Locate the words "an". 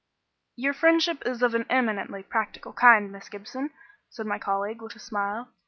1.53-1.67